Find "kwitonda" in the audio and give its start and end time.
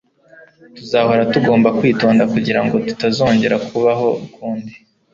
1.79-2.23